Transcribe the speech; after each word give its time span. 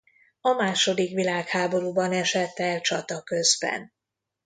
A 0.41 0.49
második 0.51 1.13
világháborúban 1.13 2.11
esett 2.11 2.59
el 2.59 2.81
csata 2.81 3.21
közben. 3.21 3.93